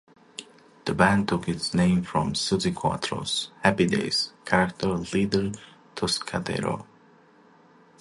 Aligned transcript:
The 0.85 0.95
band 0.95 1.27
took 1.29 1.47
its 1.47 1.75
name 1.75 2.01
from 2.01 2.33
Suzi 2.33 2.73
Quatro's 2.73 3.51
"Happy 3.63 3.85
Days" 3.85 4.33
character 4.45 4.87
Leather 4.87 5.51
Tuscadero. 5.95 6.87